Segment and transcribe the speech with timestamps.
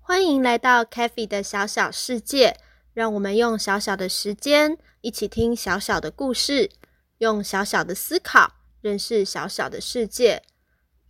[0.00, 2.56] 欢迎来到 c a f e 的小小世界，
[2.92, 6.70] 让我们用小小的时间一起听小小的故事，
[7.18, 10.42] 用小小的思考认识小小的世界。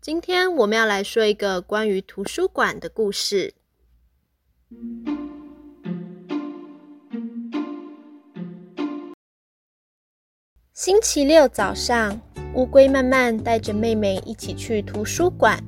[0.01, 3.55] 今天我们要来说一个关于图书馆的故事。
[10.81, 12.21] 星期六早上，
[12.55, 15.59] 乌龟慢慢带着妹妹一起去图书馆，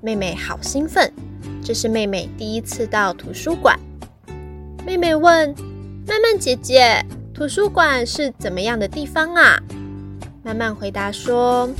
[0.00, 1.12] 妹妹好兴奋。
[1.64, 3.78] 这是妹妹第一次到图书馆。
[4.84, 5.54] 妹妹问
[6.08, 9.56] ：“曼曼姐姐，图书馆是怎么样的地方啊？”
[10.42, 11.70] 曼曼回答说：“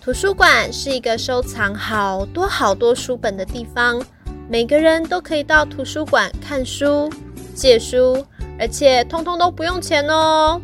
[0.00, 4.02] 图书馆是一个收藏好多好多书本的地方，
[4.48, 7.12] 每个人都可以到图书馆看书、
[7.54, 8.24] 借书，
[8.58, 10.58] 而且通通都不用钱哦。”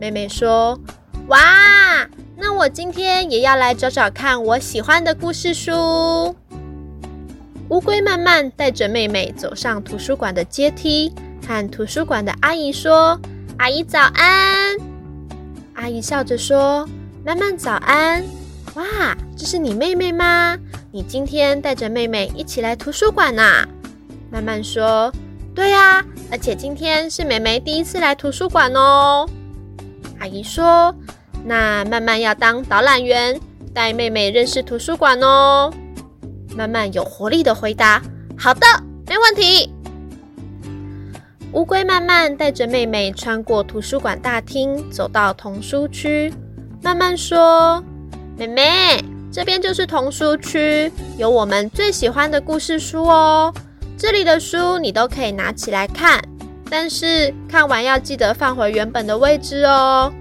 [0.00, 0.80] 妹妹说
[1.28, 1.38] ：“哇，
[2.34, 6.34] 那我今天也要来找找看我喜欢的故事书。”
[7.68, 11.12] 乌龟慢慢带着妹妹走上图书馆的阶梯，
[11.46, 13.20] 和图书馆的阿姨说
[13.58, 14.74] ：“阿姨早安。”
[15.76, 16.88] 阿姨笑着说
[17.22, 18.24] ：“慢慢早安。”
[18.76, 18.84] 哇，
[19.36, 20.56] 这是你妹妹吗？
[20.90, 23.68] 你今天带着妹妹一起来图书馆呐？
[24.30, 25.12] 慢慢说
[25.54, 29.28] ：“对呀，而且今天是妹妹第一次来图书馆哦。”
[30.20, 30.94] 阿姨说
[31.44, 33.40] ：“那慢慢要当导览员，
[33.74, 35.72] 带妹妹认识图书馆哦。”
[36.54, 38.00] 慢慢有活力的回答
[38.38, 38.66] ：“好的，
[39.06, 39.72] 没问题。”
[41.52, 46.32] 乌龟慢慢带着妹妹穿过图书馆大厅，走到童书区。
[46.82, 47.82] 慢慢说
[48.38, 53.52] ：“妹妹，这边就是童书区，有我们最喜欢的故事书哦。
[53.96, 56.22] 这里的书你都可以拿起来看，
[56.70, 60.12] 但是看完要记得放回原本的位置哦。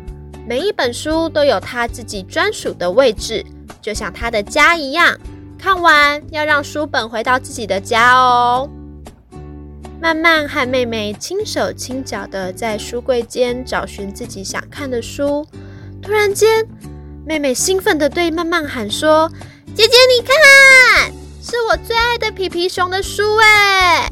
[0.47, 3.45] 每一本书都有它自己专属的位置，
[3.82, 5.15] 就像它的家一样。”
[5.61, 8.70] 看完要让书本回到自己的家哦。
[10.02, 15.45] 慢慢和妹妹轻手轻脚的在书柜间找寻自己想看的书。
[16.02, 16.66] 突然间，
[17.26, 19.30] 妹妹兴奋的对慢慢喊说
[19.76, 21.11] ：“姐姐，你看，
[21.43, 24.10] 是我最爱的皮皮熊的书哎！”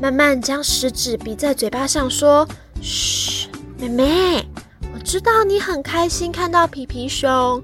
[0.00, 2.48] 慢慢将食指比在嘴巴上说
[2.80, 4.46] ：“嘘，妹妹，
[4.94, 7.62] 我知道你很开心看到皮皮熊，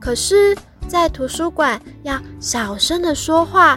[0.00, 0.56] 可是……”
[0.88, 3.76] 在图书馆要小声的说话，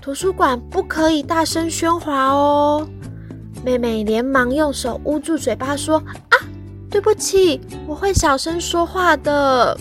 [0.00, 2.88] 图书馆不可以大声喧哗哦。
[3.64, 5.98] 妹妹连忙用手捂住嘴巴说
[6.30, 6.38] ：“啊，
[6.88, 9.76] 对不起，我会小声说话的。”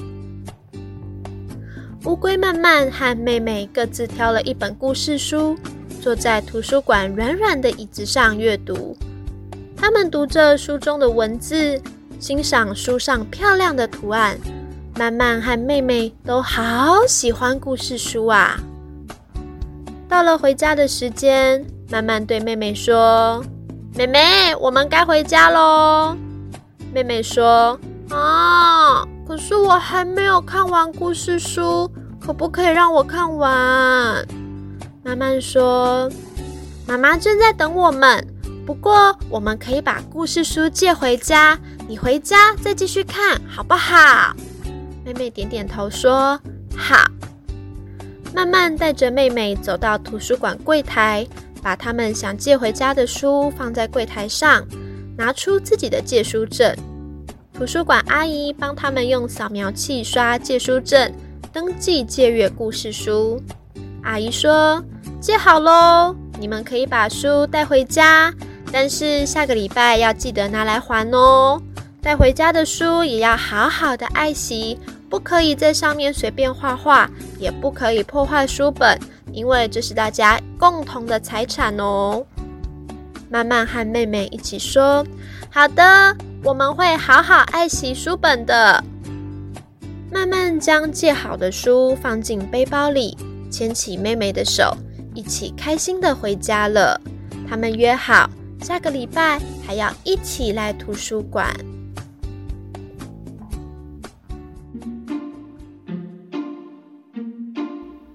[2.06, 5.56] 乌龟慢慢和妹妹各自挑了一本故事书，
[6.02, 8.96] 坐在图书馆软软的椅子上阅读。
[9.76, 11.82] 他们读着书中的文字，
[12.20, 14.38] 欣赏书上漂亮的图案。
[14.98, 18.60] 慢慢和妹妹都好喜欢故事书啊！
[20.10, 23.46] 到了回家的时间，慢慢对妹妹说
[23.94, 26.18] ：“妹妹，我们该回家喽。”
[26.92, 31.88] 妹妹说：“啊，可是我还没有看完故事书，
[32.20, 34.26] 可不可以让我看完？”
[35.08, 36.12] 慢慢说
[36.86, 38.28] ：“妈妈正在等我们，
[38.66, 41.58] 不过我们可以把故事书借回家，
[41.88, 44.36] 你回家再继续看，好不好？”
[45.06, 46.38] 妹妹点点头说
[46.76, 47.10] ：“好。”
[48.36, 51.26] 慢慢带着妹妹走到图书馆柜台，
[51.64, 54.68] 把他们想借回家的书放在柜台上，
[55.18, 56.76] 拿出自己的借书证。
[57.54, 61.10] 图书馆阿姨帮他们用扫描器刷借书证，
[61.54, 63.42] 登记借阅故事书。
[64.04, 64.84] 阿姨说
[65.20, 68.34] ：“借好喽，你们可以把书带回家，
[68.72, 71.62] 但是下个礼拜要记得拿来还哦。
[72.02, 74.80] 带回家的书也要好好的爱惜。”
[75.10, 79.00] 不可以在上面随便画画，也不可以破坏书本，
[79.32, 82.26] 因为这是大家共同的财产哦。
[83.30, 85.06] 慢慢和妹妹一起说
[85.50, 86.14] ：“好的，
[86.44, 88.84] 我们会好好爱惜书本的。”
[90.12, 93.18] 慢慢将借好的书放进背包里，
[93.50, 94.76] 牵起妹妹的手，
[95.18, 97.02] 一起开心的回家了。
[97.50, 98.30] 他们约好
[98.62, 101.52] 下个礼拜还要一起来图书馆。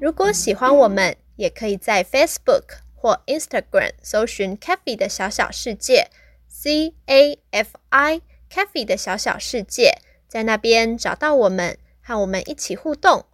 [0.01, 6.09] 如果喜欢我们，也可以在 Facebook 或 Instagram 搜寻 Cafe 的小小世界
[6.47, 9.99] （C A F I Cafe 的小小世界），
[10.29, 13.25] 在那边找到我们，和我们一起互动。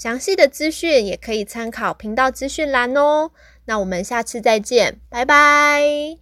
[0.00, 3.32] 详细的资讯也可以参考频道资讯栏哦。
[3.66, 6.16] 那我们下次再见拜拜。